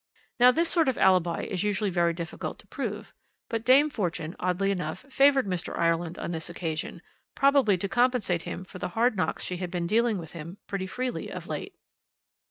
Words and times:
Now, 0.39 0.49
this 0.51 0.67
sort 0.67 0.89
of 0.89 0.97
alibi 0.97 1.43
is 1.43 1.61
usually 1.61 1.91
very 1.91 2.11
difficult 2.11 2.57
to 2.57 2.65
prove, 2.65 3.13
but 3.49 3.63
Dame 3.63 3.91
Fortune, 3.91 4.35
oddly 4.39 4.71
enough, 4.71 5.01
favoured 5.11 5.45
Mr. 5.45 5.77
Ireland 5.77 6.17
on 6.17 6.31
this 6.31 6.49
occasion, 6.49 7.03
probably 7.35 7.77
to 7.77 7.87
compensate 7.87 8.41
him 8.41 8.63
for 8.65 8.79
the 8.79 8.89
hard 8.97 9.15
knocks 9.15 9.43
she 9.43 9.57
had 9.57 9.69
been 9.69 9.85
dealing 9.85 10.17
him 10.23 10.57
pretty 10.65 10.87
freely 10.87 11.29
of 11.31 11.45
late. 11.45 11.75